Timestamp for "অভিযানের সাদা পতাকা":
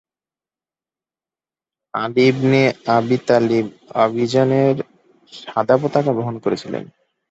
4.03-6.11